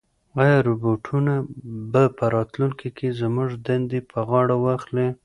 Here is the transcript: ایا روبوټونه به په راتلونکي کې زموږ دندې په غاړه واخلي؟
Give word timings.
ایا 0.41 0.57
روبوټونه 0.67 1.33
به 1.91 2.03
په 2.17 2.25
راتلونکي 2.35 2.89
کې 2.97 3.07
زموږ 3.21 3.49
دندې 3.67 3.99
په 4.11 4.19
غاړه 4.29 4.55
واخلي؟ 4.65 5.07